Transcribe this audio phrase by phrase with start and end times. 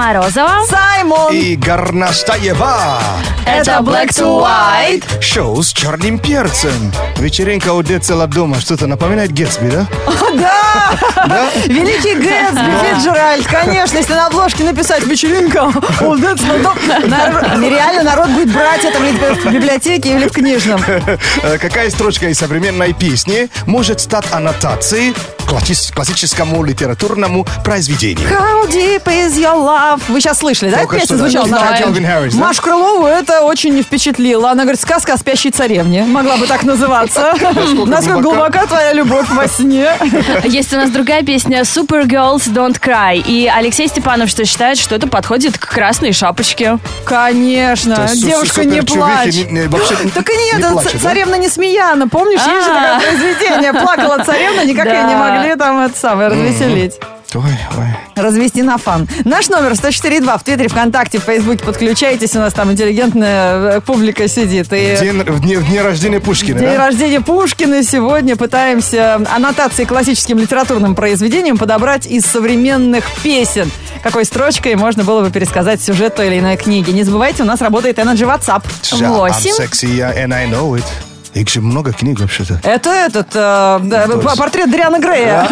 [0.00, 0.64] Toma Rozova.
[0.64, 1.28] Sajmon.
[1.36, 3.39] I Garnaštajeva.
[3.56, 5.20] Это Black to White.
[5.20, 6.92] Шоу с черным перцем.
[7.16, 8.60] Вечеринка у Децела дома.
[8.60, 9.86] Что-то напоминает Гетсби, да?
[10.34, 11.50] Да!
[11.66, 18.28] Великий Гэтсби, Фиджеральд, конечно, если на обложке написать «Вечеринка», у Децла дом», нар- нереально народ
[18.30, 20.82] будет брать это в библиотеке или в книжном.
[21.42, 25.14] Э, Какая строчка из современной песни может стать аннотацией
[25.94, 28.28] классическому литературному произведению?
[28.28, 30.00] How deep is your love?
[30.08, 30.86] Вы сейчас слышали, да?
[30.86, 31.86] Песня звучала на радио.
[32.38, 34.50] Машу Крылову это очень не впечатлило.
[34.50, 36.04] Она говорит, сказка о спящей царевне.
[36.04, 37.34] Могла бы так называться.
[37.86, 38.66] Насколько глубока?
[38.66, 39.90] твоя любовь во сне.
[40.44, 43.22] Есть у нас другая песня Super Girls Don't Cry.
[43.26, 46.78] И Алексей Степанов что считает, что это подходит к красной шапочке.
[47.04, 48.08] Конечно.
[48.14, 49.34] Девушка, не плачь.
[49.34, 50.58] не- не- вообще Так и нет,
[50.94, 52.08] не царевна Несмеяна.
[52.08, 53.00] Помнишь, есть же такое А.
[53.00, 53.72] произведение.
[53.72, 56.94] Плакала царевна, никак ее не могли там это самое развеселить.
[57.34, 57.42] Ой,
[57.76, 57.86] ой.
[58.16, 59.08] Развести на фан.
[59.24, 61.64] Наш номер 104.2 в Твиттере, ВКонтакте, в Фейсбуке.
[61.64, 64.72] Подключайтесь, у нас там интеллигентная э, публика сидит.
[64.72, 64.94] И...
[64.96, 66.86] В, день, в, дне, в дне рождения Пушкина, День да?
[66.86, 67.82] рождения Пушкина.
[67.82, 73.70] Сегодня пытаемся аннотации классическим литературным произведением подобрать из современных песен.
[74.02, 76.90] Какой строчкой можно было бы пересказать сюжет той или иной книги.
[76.90, 78.64] Не забывайте, у нас работает Energy WhatsApp.
[78.92, 79.50] 8.
[81.34, 82.60] Их же много книг вообще-то.
[82.64, 85.46] Это этот, э, портрет Дриана Грея.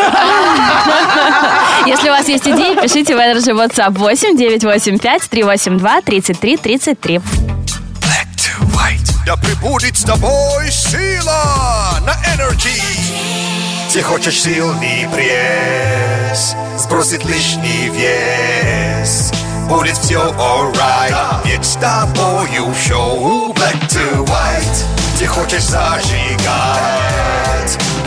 [1.87, 7.17] Если у вас есть идеи, пишите в Energy WhatsApp 8 985 382 33 33.
[7.17, 9.13] Black to white.
[9.25, 12.83] Да прибудет с тобой сила на энергии.
[13.93, 19.33] Ты хочешь сильный пресс, сбросит лишний вес.
[19.69, 25.08] Будет все alright, ведь с тобою шоу Black to white.
[25.19, 26.17] Ты хочешь зажигать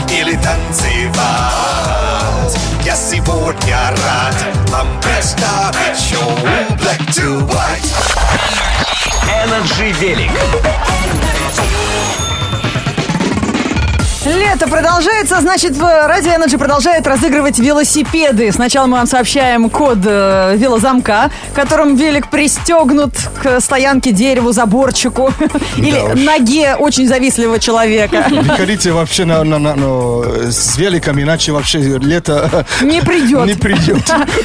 [0.09, 1.17] или танцевать.
[2.86, 4.36] Я сегодня рад
[4.70, 6.32] вам представить шоу
[6.78, 7.84] Black to white.
[9.28, 10.32] Energy Велик.
[14.23, 18.52] Лето продолжается, значит, Радио Energy продолжает разыгрывать велосипеды.
[18.52, 25.33] Сначала мы вам сообщаем код э, велозамка, которым велик пристегнут к стоянке, дереву, заборчику
[25.77, 26.20] или уж.
[26.20, 28.26] ноге очень завистливого человека.
[28.30, 33.48] Выходите вообще на, на- на- ну, с великом, иначе вообще лето Не придет.
[33.48, 34.04] не придет.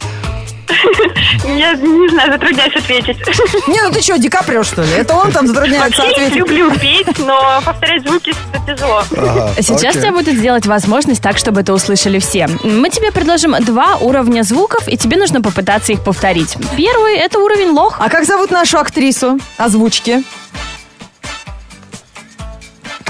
[1.57, 3.17] Я не знаю, затрудняюсь ответить.
[3.67, 4.89] Не, ну ты что, Ди Каприо, что ли?
[4.91, 6.35] Это он там затрудняется Вообще ответить.
[6.35, 8.33] люблю петь, но повторять звуки
[8.65, 9.03] тяжело.
[9.15, 9.99] Ага, Сейчас окей.
[9.99, 12.47] у тебя будет сделать возможность так, чтобы это услышали все.
[12.63, 16.55] Мы тебе предложим два уровня звуков, и тебе нужно попытаться их повторить.
[16.75, 17.97] Первый— это уровень лох.
[17.99, 20.23] А как зовут нашу актрису озвучки?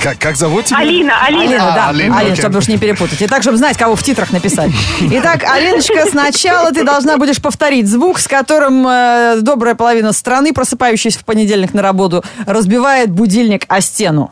[0.01, 0.77] Как, как зовут тебя?
[0.77, 1.41] Алина, Алина.
[1.41, 1.89] Алина, да.
[1.89, 2.35] Алина, Алина, окей.
[2.35, 3.21] чтобы уж не перепутать.
[3.21, 4.71] И так, чтобы знать, кого в титрах написать.
[5.01, 11.19] Итак, Алиночка, сначала ты должна будешь повторить звук, с которым э, добрая половина страны, просыпающаяся
[11.19, 14.31] в понедельник на работу, разбивает будильник о стену.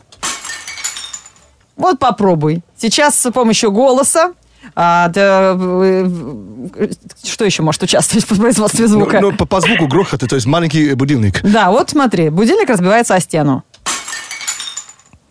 [1.76, 2.62] Вот попробуй.
[2.78, 4.32] Сейчас с помощью голоса
[4.74, 6.10] а, да, э,
[6.76, 6.88] э,
[7.24, 9.20] что еще может участвовать в производстве звука?
[9.20, 11.40] Ну, ну, по, по звуку грохота, то есть маленький будильник.
[11.42, 13.64] Да, вот смотри, будильник разбивается о стену.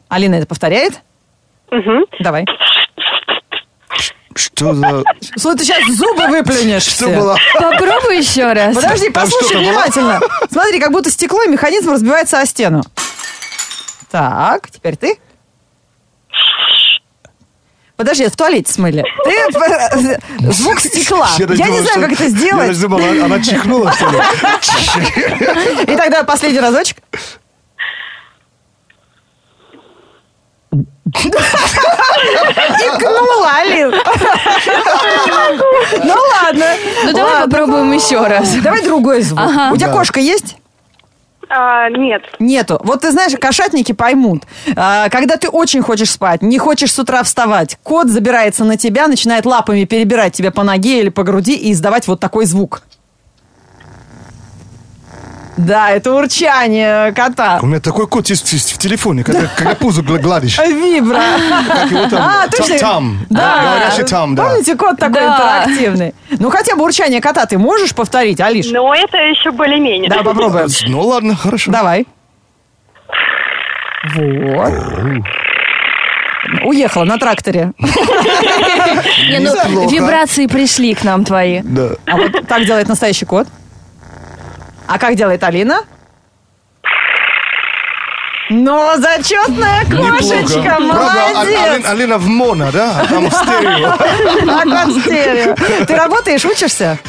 [0.09, 1.01] Алина это повторяет?
[2.19, 2.45] Давай.
[4.35, 5.03] Что за...
[5.37, 6.83] Слушай, ты сейчас зубы выплюнешь.
[6.83, 7.15] Что все.
[7.15, 7.37] было?
[7.53, 8.75] Попробуй еще раз.
[8.75, 9.61] Подожди, Там послушай было?
[9.61, 10.19] внимательно.
[10.51, 12.81] Смотри, как будто стекло и механизм разбивается о стену.
[14.11, 15.17] Так, теперь ты.
[17.95, 19.05] Подожди, в туалете смыли.
[19.23, 21.29] Ты э, звук стекла.
[21.37, 22.81] Я даже не думал, знаю, как это Я даже сделать.
[22.81, 24.19] думал, она, она чихнула, что ли?
[25.93, 26.97] И тогда последний разочек.
[32.87, 33.91] Икнула, Алин.
[36.03, 36.65] Ну ладно.
[37.03, 38.53] Ну давай попробуем еще раз.
[38.55, 39.41] Давай другой звук.
[39.71, 40.57] У тебя кошка есть?
[41.47, 42.23] А, нет.
[42.39, 42.81] Нету.
[42.83, 44.43] Вот ты знаешь, кошатники поймут.
[44.75, 49.07] А, Когда ты очень хочешь спать, не хочешь с утра вставать, кот забирается на тебя,
[49.07, 52.81] начинает лапами перебирать тебя по ноге или по груди и издавать вот такой звук.
[55.57, 57.59] Да, это урчание кота.
[57.61, 60.57] У меня такой кот есть в в телефоне, когда, когда пузо гла- гладишь.
[60.59, 61.21] Вибра.
[61.67, 62.19] Как его там?
[62.21, 62.77] А, Там- точно.
[62.79, 63.19] Там.
[63.29, 63.61] Да.
[63.61, 64.43] Говорящий там, да.
[64.49, 65.63] Помните, кот такой Да.
[65.63, 66.13] интерактивный?
[66.39, 68.67] Ну, хотя бы урчание кота ты можешь повторить, Алиш?
[68.69, 70.09] Но это еще более-менее.
[70.09, 70.67] Да, попробуем.
[70.87, 71.71] Ну ладно, хорошо.
[71.71, 72.05] Давай.
[74.15, 74.71] Вот.
[76.63, 77.71] Уехала на тракторе.
[77.79, 77.87] Ну,
[79.89, 81.61] вибрации пришли к нам твои.
[81.63, 81.91] Да.
[82.05, 83.47] А вот так делает настоящий кот.
[84.87, 85.81] А как делает Алина?
[88.49, 91.59] Но зачетная кошечка, Правда, А- молодец.
[91.63, 93.01] Алина, Алина в моно, да?
[93.01, 93.93] А там в стерео.
[94.47, 95.85] А стерео.
[95.85, 96.99] Ты работаешь, учишься?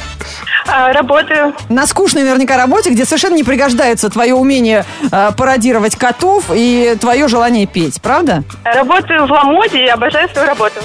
[0.67, 1.55] А, работаю.
[1.69, 7.29] На скучной наверняка работе, где совершенно не пригождается твое умение э, пародировать котов и твое
[7.29, 8.43] желание петь, правда?
[8.65, 10.81] Работаю в Ламоде и обожаю свою работу.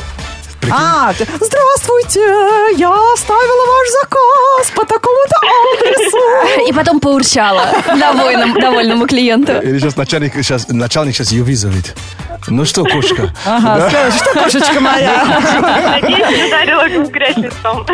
[0.70, 2.20] А, ты- здравствуйте,
[2.78, 5.36] я оставила ваш заказ по такому-то
[5.74, 6.68] адресу.
[6.70, 7.64] И потом поурчала
[8.00, 9.54] довольному, довольному клиенту.
[9.62, 11.96] Или сейчас начальник, сейчас, начальник сейчас ее вызовет.
[12.48, 13.34] Ну что, кошка?
[13.46, 15.26] Ага, скажешь, что кошечка моя?
[16.02, 17.86] Надеюсь, не ударила в грязь лицом.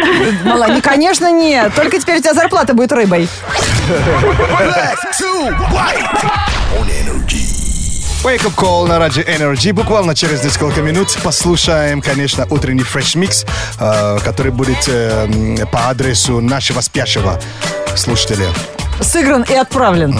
[0.45, 1.73] Мала, не, конечно, нет.
[1.75, 3.27] Только теперь у тебя зарплата будет рыбой.
[3.89, 6.23] Black to white
[6.79, 7.56] on energy.
[8.27, 9.71] Wake Up Call на радио Energy.
[9.71, 13.45] Буквально через несколько минут послушаем, конечно, утренний фреш микс,
[13.79, 17.39] э, который будет э, по адресу нашего спящего
[17.95, 18.49] слушателя.
[19.01, 20.13] Сыгран и отправлен.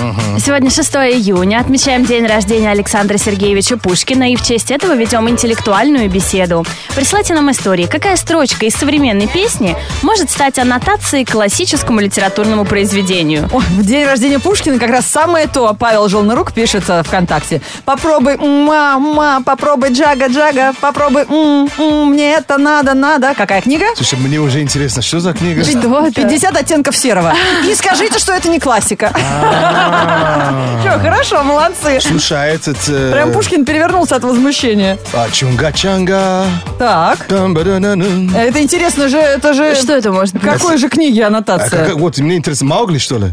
[0.44, 1.60] Сегодня 6 июня.
[1.60, 6.64] Отмечаем день рождения Александра Сергеевича Пушкина и в честь этого ведем интеллектуальную беседу.
[6.96, 13.50] Присылайте нам истории, какая строчка из современной песни может стать аннотацией к классическому литературному произведению.
[13.52, 15.76] Ой, в день рождения Пушкина как раз самое то.
[15.78, 17.62] Павел Желнорук пишет э, ВКонтакте.
[17.84, 23.34] Попробуй, ма, ма, попробуй джага, джага, попробуй, м, м, мне это надо, надо.
[23.36, 23.86] Какая книга?
[23.96, 25.64] Слушай, мне уже интересно, что за книга?
[25.64, 26.22] Что это?
[26.22, 27.34] 50 оттенков серого.
[27.68, 29.12] И скажите, что это не классика.
[30.82, 32.00] Что, хорошо, молодцы.
[32.02, 32.78] Слушай, а этот...
[32.90, 34.98] э, Прям Пушкин перевернулся от возмущения.
[35.14, 36.44] а, Чунга-чанга.
[36.78, 37.26] Так.
[37.28, 38.38] там-ба-да-на-на.
[38.38, 39.74] Это интересно же, это же...
[39.76, 40.44] Что это может быть?
[40.44, 41.96] Какой же книги А аннотация?
[41.96, 43.28] вот, мне интересно, Маугли, что ли?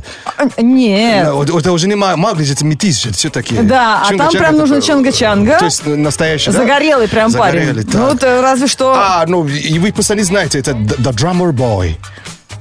[0.58, 1.28] Нет.
[1.58, 3.62] Это уже не Ма- Маугли, это метис же, все такие.
[3.62, 5.58] Да, а там Чунга-чанга прям это нужно чанга-чанга.
[5.58, 6.52] То есть настоящий?
[6.52, 7.84] Загорелый прям парень.
[7.92, 8.94] Ну, вот э, разве что...
[8.96, 11.96] А, ну, и вы просто не знаете, это The Drummer Boy.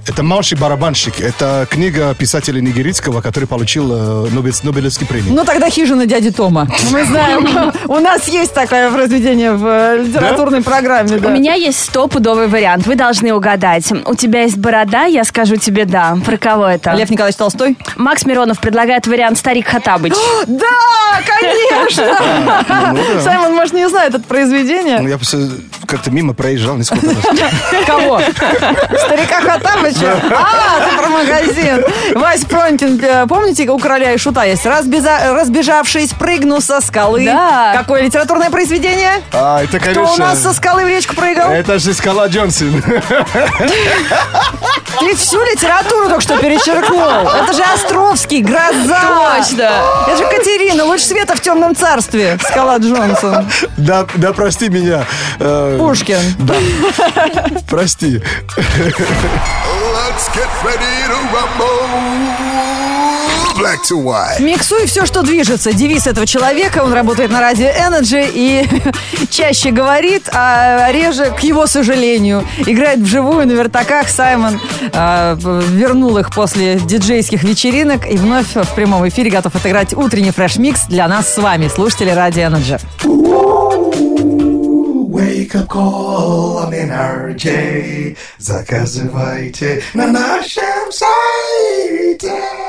[0.05, 1.21] Это «Младший барабанщик».
[1.21, 5.33] Это книга писателя нигерийского, который получил э, Нобелевский премию.
[5.33, 6.67] Ну, тогда «Хижина дяди Тома».
[6.91, 11.15] Мы знаем, у нас есть такое произведение в э, литературной программе.
[11.17, 12.85] У меня есть стопудовый вариант.
[12.85, 13.91] Вы должны угадать.
[14.05, 16.17] У тебя есть борода, я скажу тебе да.
[16.25, 16.91] Про кого это?
[16.93, 17.77] Лев Николаевич Толстой?
[17.95, 20.13] Макс Миронов предлагает вариант Старик Хатабыч.
[20.47, 22.17] Да, конечно!
[23.23, 25.09] Саймон, может, не знает это Ну, произведение?
[25.09, 25.49] я просто
[25.87, 27.15] как-то мимо проезжал несколько раз.
[27.85, 28.19] Кого?
[29.05, 29.41] Старика
[29.93, 30.21] Хатабыча?
[30.35, 31.85] А, ты про магазин.
[32.15, 34.65] Вась Пронькин, э, помните, у короля и шута есть?
[34.65, 37.25] Разбеза- Разбежавшись, прыгну со скалы.
[37.25, 37.73] Да.
[37.77, 39.21] Какое литературное произведение?
[39.31, 40.13] А, это, Кто конечно...
[40.13, 41.49] у нас со скалы в речку прыгал?
[41.51, 42.81] Это же Скала Джонсон.
[44.99, 47.27] Ты всю литературу только что перечеркнул.
[47.27, 49.37] Это же Островский, Гроза.
[49.37, 49.69] Точно.
[50.07, 52.37] Это же Катерина, луч света в темном царстве.
[52.41, 53.49] Скала Джонсон.
[53.77, 55.05] Да, да, прости меня.
[55.39, 56.19] Э, Пушкин.
[57.69, 58.21] Прости.
[59.83, 62.73] Let's get ready to rumble.
[63.57, 64.39] Black to white.
[64.39, 65.73] Миксуй все, что движется.
[65.73, 66.83] Девиз этого человека.
[66.83, 68.65] Он работает на радио Energy и
[69.29, 74.07] чаще говорит, а реже, к его сожалению, играет вживую на вертаках.
[74.07, 74.61] Саймон
[74.93, 80.85] э, вернул их после диджейских вечеринок и вновь в прямом эфире готов отыграть утренний фреш-микс
[80.87, 83.62] для нас с вами, слушатели радио Energy.
[85.23, 88.17] Wake up call on Energy.
[88.37, 92.62] Заказывайте на нашем сайте.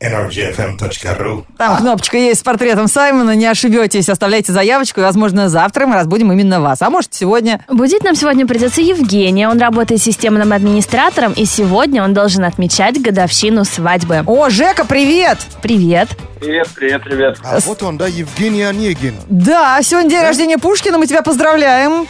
[0.00, 5.94] energyfm.ru Там кнопочка есть с портретом Саймона, не ошибетесь, оставляйте заявочку, и, возможно, завтра мы
[5.94, 6.80] разбудим именно вас.
[6.80, 7.64] А может, сегодня...
[7.68, 9.48] Будить нам сегодня придется Евгения.
[9.48, 14.24] Он работает системным администратором, и сегодня он должен отмечать годовщину свадьбы.
[14.26, 15.38] О, Жека, привет!
[15.62, 16.08] Привет.
[16.40, 17.38] Привет, привет, привет.
[17.44, 19.14] А вот он, да, Евгений Онегин.
[19.28, 22.06] Да, сегодня день рождения Пушкина, мы тебя поздравляем.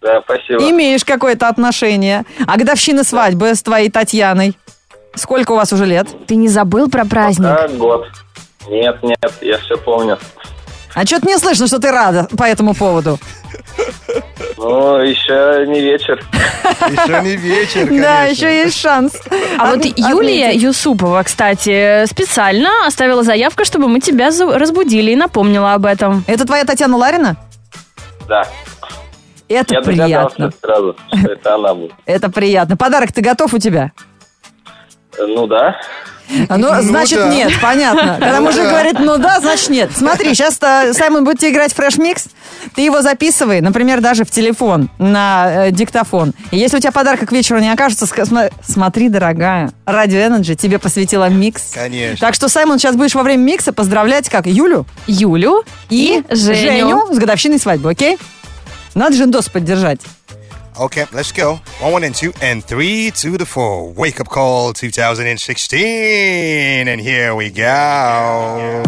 [0.00, 0.70] Да, спасибо.
[0.70, 2.24] Имеешь какое-то отношение.
[2.46, 4.54] А годовщина свадьбы с твоей Татьяной?
[5.14, 6.08] Сколько у вас уже лет?
[6.26, 7.46] Ты не забыл про праздник?
[7.46, 8.06] А, год.
[8.68, 10.18] Нет, нет, я все помню.
[10.94, 13.18] А что-то не слышно, что ты рада по этому поводу.
[14.56, 16.24] Ну, еще не вечер.
[16.88, 18.30] Еще не вечер, Да, конечно.
[18.46, 19.14] еще есть шанс.
[19.58, 19.98] А вот Отметить.
[20.08, 26.24] Юлия Юсупова, кстати, специально оставила заявку, чтобы мы тебя разбудили и напомнила об этом.
[26.28, 27.36] Это твоя Татьяна Ларина?
[28.28, 28.46] Да.
[29.48, 30.52] Это я приятно.
[30.62, 31.92] сразу, что это она будет.
[32.06, 32.76] Это приятно.
[32.76, 33.92] Подарок ты готов у тебя?
[35.18, 35.76] Ну да.
[36.48, 37.28] А, Ну, Ну значит, да.
[37.28, 38.16] нет, понятно.
[38.20, 39.90] Когда мужик говорит, ну да, значит нет.
[39.94, 42.26] Смотри, сейчас Саймон будет тебе играть в фреш-микс,
[42.74, 46.32] ты его записывай, например, даже в телефон, на э, диктофон.
[46.50, 50.78] И если у тебя подарка к вечеру не окажется, сма- смотри, дорогая, Радио Energy тебе
[50.78, 51.72] посвятила микс.
[51.74, 52.16] Конечно.
[52.26, 57.12] Так что, Саймон, сейчас будешь во время микса поздравлять как Юлю Юлю и, Женю.
[57.12, 58.16] с годовщиной свадьбы, окей?
[58.94, 60.00] Надо же Индос поддержать.
[60.78, 61.60] Okay, let's go.
[61.78, 63.92] One, one, and two, and three to the four.
[63.92, 66.88] Wake up call 2016.
[66.88, 67.64] And here we go.
[67.64, 68.82] All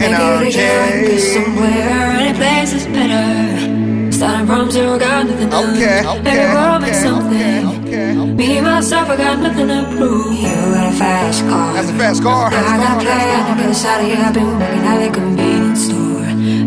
[0.00, 1.18] Radio Maybe we can go NRJ.
[1.34, 2.10] somewhere.
[2.22, 4.12] Any place is better.
[4.12, 7.66] Starting from zero, got nothing to Okay, okay, Maybe we'll make okay, something.
[7.86, 8.32] okay, okay.
[8.34, 10.34] Me myself, I got nothing to prove.
[10.34, 11.72] You got a fast car.
[11.74, 12.46] That's a fast car.
[12.52, 14.16] I got a plan to get us out of here.
[14.18, 15.97] I've been working at a convenience store.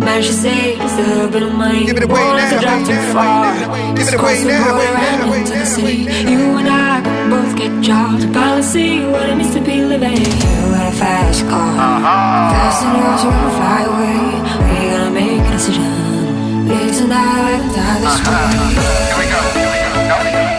[0.01, 1.85] Mercedes, the bit of mine.
[1.85, 2.49] Give it away now.
[2.49, 5.33] Give it away Give it away now.
[5.33, 6.09] into the city.
[6.29, 8.25] You and I can both get jobs.
[8.25, 10.17] Policy, what it means to be living.
[10.17, 11.77] You got a fast car.
[11.77, 14.19] Passengers are gonna fly away.
[14.67, 16.65] We gonna make a decision.
[16.67, 18.31] Please and die this uh-huh.
[18.31, 18.73] way.
[19.05, 19.39] Here we go.
[19.53, 20.50] Here we go.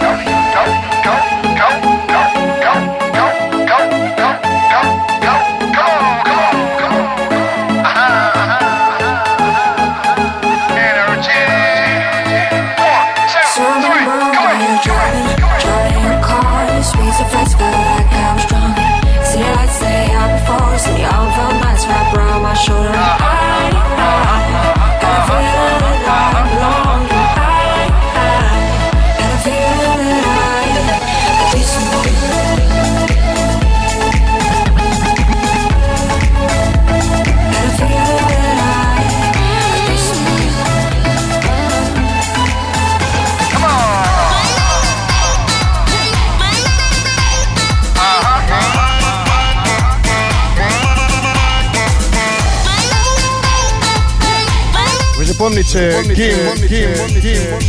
[55.32, 56.58] Же помните гимн,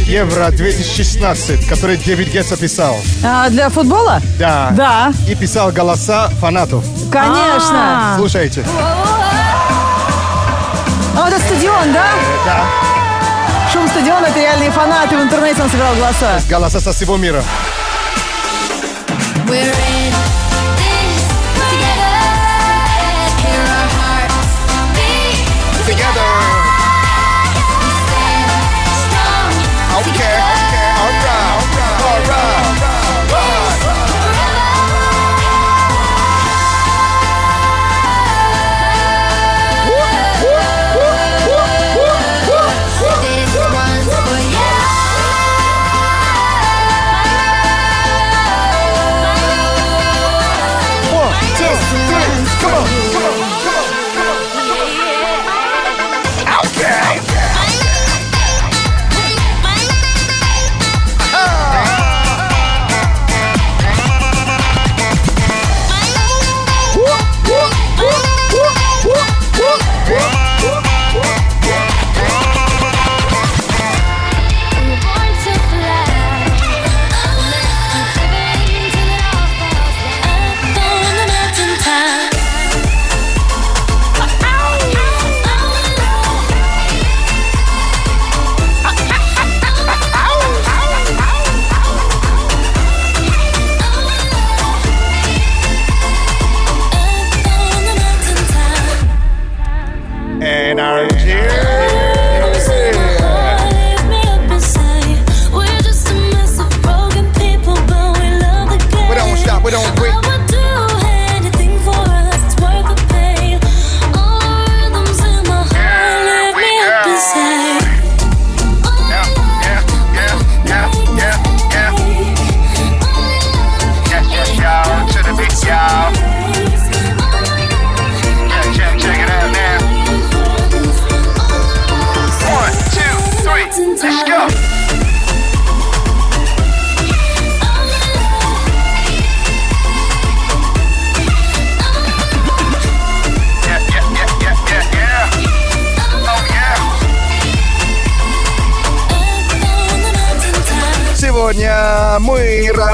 [0.05, 2.97] Евро 2016, который Дэвид Гетца писал?
[3.23, 4.21] А, для футбола?
[4.37, 4.71] Да.
[4.75, 5.13] Да.
[5.29, 6.83] И писал голоса фанатов.
[7.09, 8.15] Конечно.
[8.17, 8.65] Слушайте.
[11.15, 12.07] А вот это стадион, да?
[12.45, 12.65] Да.
[13.71, 15.15] Шум стадиона, это реальные фанаты.
[15.17, 16.41] В интернете он собирал голоса.
[16.49, 17.41] Голоса со всего мира.
[19.47, 20.22] We're in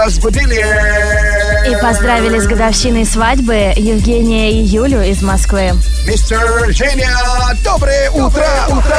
[0.10, 0.66] разбудили.
[1.70, 5.74] И поздравили с годовщиной свадьбы Евгения и Юлю из Москвы.
[6.08, 6.40] Мистер
[6.70, 7.16] Женя,
[7.64, 8.98] доброе утро, утро,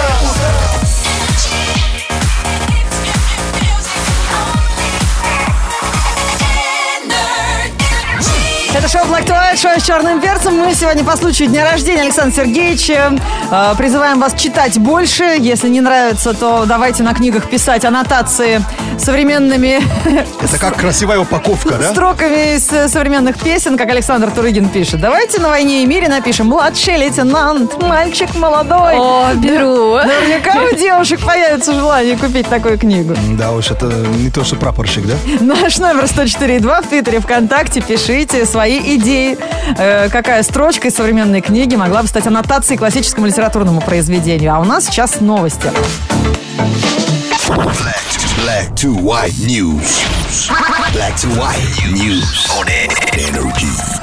[8.80, 10.56] Это шоу Black White, шоу с черным перцем.
[10.56, 13.12] Мы сегодня по случаю дня рождения Александра Сергеевича
[13.50, 15.36] э, призываем вас читать больше.
[15.38, 18.64] Если не нравится, то давайте на книгах писать аннотации
[18.98, 19.80] современными
[20.42, 21.90] Это как красивая упаковка, да?
[21.90, 25.00] строками из э, современных песен, как Александр Турыгин пишет.
[25.00, 28.94] Давайте на «Войне и мире» напишем «Младший лейтенант, мальчик молодой».
[28.96, 29.96] О, беру.
[29.96, 33.14] Наверняка у девушек появится желание купить такую книгу.
[33.36, 35.16] Да уж, это не то, что прапорщик, да?
[35.40, 37.82] Наш номер 104.2 в Твиттере, ВКонтакте.
[37.82, 39.38] Пишите свои идеи.
[39.76, 44.54] Э, какая строчка из современной книги могла бы стать аннотацией классическому литературному произведению?
[44.54, 45.70] А у нас сейчас новости.
[48.44, 50.02] Black to white news.
[50.92, 51.58] Black to white
[51.92, 52.66] news on
[53.12, 54.00] energy.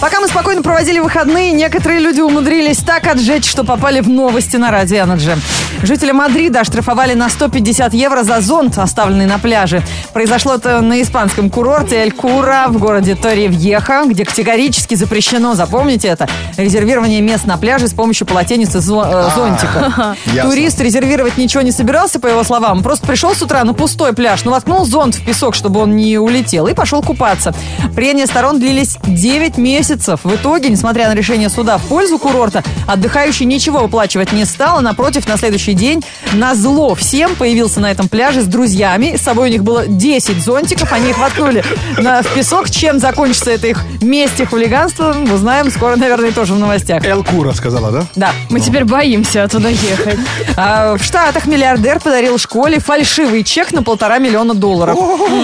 [0.00, 4.70] Пока мы спокойно проводили выходные, некоторые люди умудрились так отжечь, что попали в новости на
[4.70, 5.38] Радио Energy.
[5.82, 9.82] Жители Мадрида оштрафовали на 150 евро за зонт, оставленный на пляже.
[10.12, 16.28] Произошло это на испанском курорте Эль Кура в городе Торревьеха, где категорически запрещено, запомните это,
[16.60, 20.16] резервирование мест на пляже с помощью полотенец и зо- э, зонтика.
[20.26, 20.50] ясно.
[20.50, 22.82] Турист резервировать ничего не собирался, по его словам.
[22.82, 26.18] Просто пришел с утра на пустой пляж, ну воткнул зонт в песок, чтобы он не
[26.18, 27.54] улетел, и пошел купаться.
[27.94, 30.20] Прения сторон длились 9 месяцев.
[30.24, 34.80] В итоге, несмотря на решение суда в пользу курорта, отдыхающий ничего выплачивать не стал, а
[34.80, 39.16] напротив, на следующий день на зло всем появился на этом пляже с друзьями.
[39.16, 41.64] С собой у них было 10 зонтиков, они их воткнули
[41.98, 42.70] на, в песок.
[42.70, 47.04] Чем закончится это их месть и хулиганство, узнаем скоро, наверное, тоже в новостях.
[47.04, 48.04] Эл Кура сказала, да?
[48.16, 48.30] Да.
[48.48, 50.18] Мы теперь боимся туда ехать.
[50.56, 54.98] А, в Штатах миллиардер подарил школе фальшивый чек на полтора миллиона долларов.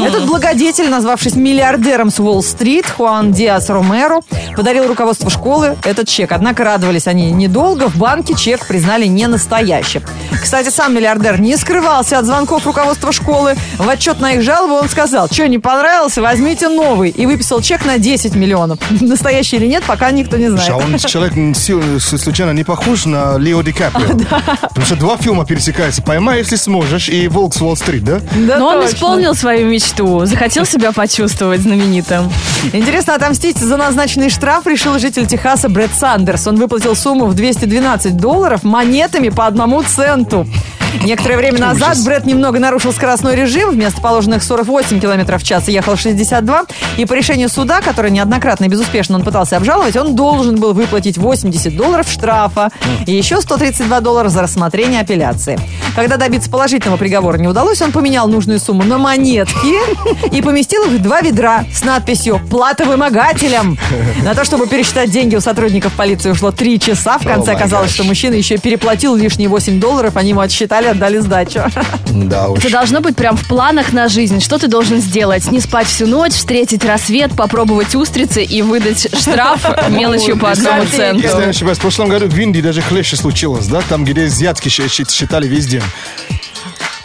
[0.06, 4.20] Этот благодетель, назвавшись миллиардером с Уолл-стрит, Хуан Диас Ромеро,
[4.56, 6.32] подарил руководству школы этот чек.
[6.32, 7.88] Однако радовались они недолго.
[7.88, 10.02] В банке чек признали не настоящим.
[10.42, 13.56] Кстати, сам миллиардер не скрывался от звонков руководства школы.
[13.78, 17.10] В отчет на их жалобу он сказал, что не понравился, возьмите новый.
[17.10, 18.78] И выписал чек на 10 миллионов.
[19.00, 20.70] Настоящий или нет, пока никто не знает.
[20.70, 21.56] А он человек
[22.00, 24.08] случайно не похож на Лео Ди Каприо?
[24.60, 26.02] Потому что два фильма пересекаются.
[26.02, 28.20] «Поймай, если сможешь» и «Волк с Уолл-стрит», да?
[28.46, 30.24] Да Но он исполнил свою мечту.
[30.26, 32.30] Захотел себя почувствовать знаменитым.
[32.72, 36.46] Интересно, отомстить за назначенный штраф решил житель Техаса Брэд Сандерс.
[36.46, 40.46] Он выплатил сумму в 212 долларов монетами по одному центу.
[41.04, 43.70] Некоторое время назад Брэд немного нарушил скоростной режим.
[43.70, 46.66] Вместо положенных 48 км в час ехал 62.
[46.96, 51.18] И по решению суда, которое неоднократно и безуспешно он пытался обжаловать, он должен был выплатить
[51.18, 52.70] 80 долларов штрафа
[53.06, 55.58] и еще 132 доллара за рассмотрение апелляции.
[55.94, 61.00] Когда добиться положительного приговора не удалось, он поменял нужную сумму на монетки и поместил их
[61.00, 63.78] в два ведра с надписью «Плата вымогателям».
[64.22, 67.18] На то, чтобы пересчитать деньги у сотрудников полиции ушло три часа.
[67.18, 70.16] В конце оказалось, что мужчина еще переплатил лишние 8 долларов.
[70.16, 71.60] Они ему отсчитали, отдали сдачу.
[72.16, 72.60] Да уж.
[72.60, 74.40] Это должно быть прям в планах на жизнь.
[74.40, 75.50] Что ты должен сделать?
[75.50, 81.22] Не спать всю ночь, встретить рассвет, попробовать устрицы и выдать штраф мелочью по одному центу.
[81.22, 83.82] Если я не ошибаюсь, в прошлом году в Индии даже хлеще случилось, да?
[83.88, 85.82] Там, где взятки считали весь день.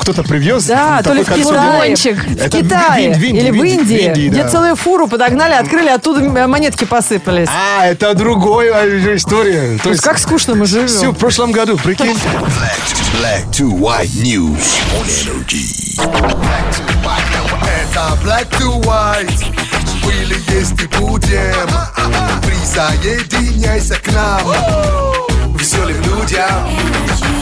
[0.01, 5.07] Кто-то привез Да, то ли в Китае, в Китае или в Индии, где целую фуру
[5.07, 7.47] подогнали, открыли, оттуда монетки посыпались.
[7.49, 9.77] А, это другая история.
[9.77, 10.87] То То есть как скучно мы живем.
[10.87, 12.17] все в прошлом году, прикинь.
[13.19, 15.95] Black to white news on energy.
[15.97, 17.71] Black to white.
[17.91, 19.45] Это black to white.
[20.03, 21.69] Были, есть и будем.
[22.45, 24.41] Присоединяйся к нам.
[25.55, 27.40] Веселым людям.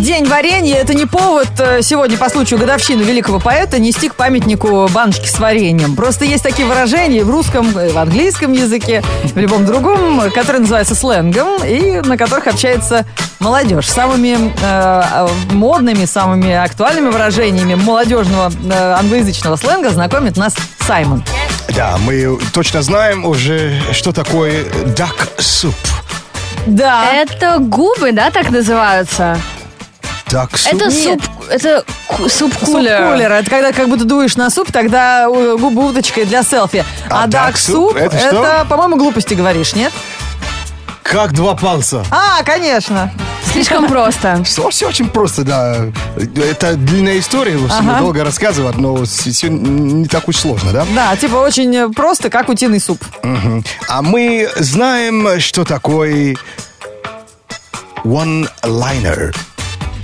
[0.00, 4.88] День варенья– это не повод э, сегодня по случаю годовщины великого поэта нести к памятнику
[4.88, 5.94] баночки с вареньем.
[5.94, 11.62] Просто есть такие выражения в русском, в английском языке, в любом другом, которые называются сленгом
[11.62, 13.04] и на которых общается
[13.38, 13.86] молодежь.
[13.86, 20.54] Самыми э, э, модными, самыми актуальными выражениями молодежного э, англоязычного сленга знакомит нас
[20.86, 21.22] Саймон.
[21.76, 24.64] Да, мы точно знаем уже, что такое
[24.96, 25.74] duck soup.
[26.66, 27.12] Да.
[27.12, 29.36] Это губы, да, так называются?
[30.32, 30.74] Duck soup?
[30.76, 31.20] Это Нет.
[31.22, 32.98] суп, это ку- суп-кулер.
[33.02, 33.32] Суп-кулер.
[33.32, 36.84] Это когда как будто дуешь на суп, тогда э, губы уточкой для селфи.
[37.10, 38.66] А, А дак duck суп, soup это что?
[38.68, 39.92] по-моему, глупости говоришь, нет?
[41.02, 42.04] Как два пальца.
[42.10, 43.12] А, конечно.
[43.52, 44.42] Слишком просто.
[44.44, 45.84] Все, все очень просто, да.
[46.16, 47.98] Это длинная история, Ага.
[47.98, 50.86] долго рассказывать, но все не так уж сложно, да?
[50.94, 53.04] Да, типа очень э, просто, как утиный суп.
[53.22, 53.62] Мгм.
[53.88, 56.36] А мы знаем, что такое
[58.04, 59.34] one-liner.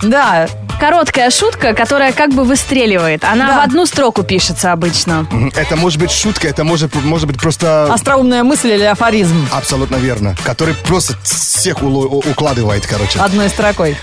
[0.02, 3.24] Да, короткая шутка, которая как бы выстреливает.
[3.24, 3.60] Она Да.
[3.60, 5.26] в одну строку пишется обычно.
[5.56, 7.92] Это может быть шутка, это может, может быть просто...
[7.92, 9.48] Остроумная мысль или афоризм?
[9.52, 10.36] Абсолютно верно.
[10.44, 13.18] Который просто всех у- укладывает, короче.
[13.18, 13.96] Одной строкой.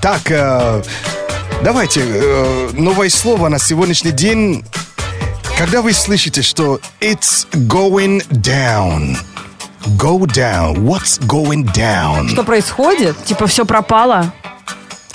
[0.00, 0.82] Так, э,
[1.62, 4.64] давайте, э, новое слово на сегодняшний день.
[5.58, 9.16] Когда вы слышите, что it's going down.
[9.98, 10.76] Go down.
[10.76, 12.28] What's going down?
[12.30, 13.22] Что происходит?
[13.24, 14.32] Типа все пропало.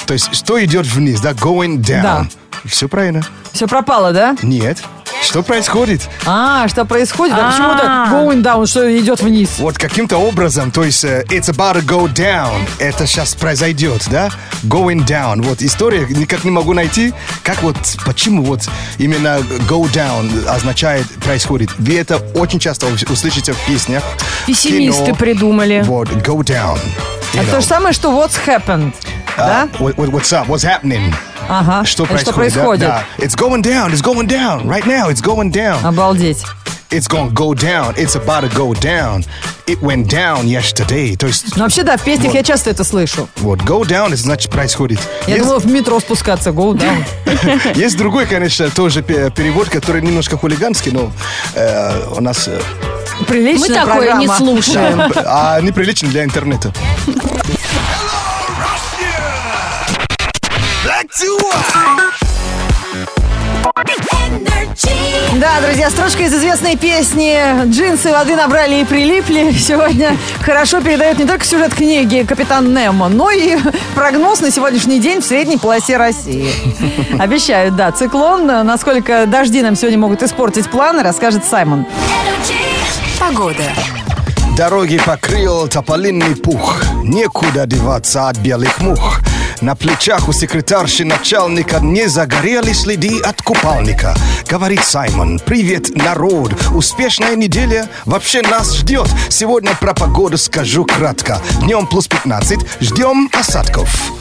[0.08, 1.32] То есть, что идет вниз, да?
[1.32, 2.02] Going down.
[2.02, 2.28] Да.
[2.66, 3.22] Все правильно.
[3.54, 4.36] Все пропало, да?
[4.42, 4.78] Нет.
[5.22, 6.08] Что происходит?
[6.26, 7.36] А, что происходит?
[7.38, 7.52] А А.
[7.52, 7.84] почему-то
[8.16, 9.56] going down, что идет вниз.
[9.58, 14.30] Вот каким-то образом, то есть э, it's about to go down, это сейчас произойдет, да?
[14.64, 15.42] Going down.
[15.42, 18.62] Вот история, никак не могу найти, как вот, почему вот
[19.00, 21.70] именно go down означает происходит.
[21.80, 24.04] Вы это очень часто ус- услышите в песнях.
[24.44, 25.16] в Пессимисты кино.
[25.16, 25.82] придумали.
[25.86, 26.78] Вот, go down.
[27.34, 27.62] Это то know.
[27.62, 28.94] же самое, что what's happened.
[29.38, 29.68] А, Да?
[29.80, 30.48] what- what- what's up?
[30.48, 31.14] What's happening?
[31.48, 31.86] Ага.
[31.86, 32.22] Что Это происходит?
[32.22, 32.80] Что происходит?
[32.88, 33.24] Да, да.
[33.26, 34.66] It's going down, it's going down.
[34.66, 35.84] Right now, it's going down.
[35.86, 36.44] Обалдеть.
[36.90, 37.94] It's gonna go down.
[37.98, 39.26] It's about to go down.
[39.66, 41.18] It went down yesterday.
[41.18, 42.36] То есть, Ну, вообще, да, в песнях Вот.
[42.36, 43.28] я часто это слышу.
[43.38, 45.00] вот, go down, это значит происходит.
[45.28, 47.04] Я Есть- думала, в метро спускаться, go down.
[47.76, 51.12] Есть другой, конечно, тоже пе- перевод, который немножко хулиганский, но
[51.56, 52.60] э, у нас э,
[53.28, 54.38] Приличная Мы такое не программа.
[54.38, 55.02] слушаем.
[55.26, 56.72] а неприлично для интернета.
[65.40, 71.26] Да, друзья, строчка из известной песни «Джинсы воды набрали и прилипли» сегодня хорошо передает не
[71.26, 73.58] только сюжет книги «Капитан Немо», но и
[73.96, 76.50] прогноз на сегодняшний день в средней полосе России.
[77.20, 78.46] Обещают, да, циклон.
[78.46, 81.86] Насколько дожди нам сегодня могут испортить планы, расскажет Саймон.
[83.20, 83.64] Погода.
[84.58, 89.22] Дороги покрыл тополиный пух, некуда деваться от белых мух.
[89.62, 94.16] На плечах у секретарши начальника не загорели следы от купальника.
[94.48, 99.08] Говорит Саймон, привет, народ, успешная неделя вообще нас ждет.
[99.30, 101.42] Сегодня про погоду скажу кратко.
[101.62, 104.12] Днем плюс 15, ждем осадков.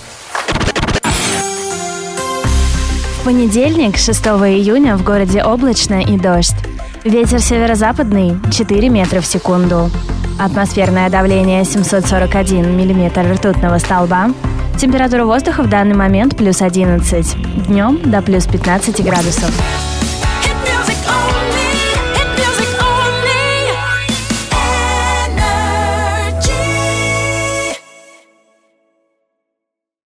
[3.24, 6.56] Понедельник, 6 июня, в городе облачно и дождь.
[7.04, 9.90] Ветер северо-западный 4 метра в секунду.
[10.38, 14.30] Атмосферное давление 741 миллиметр ртутного столба.
[14.78, 17.66] Температура воздуха в данный момент плюс 11.
[17.66, 19.95] Днем до плюс 15 градусов.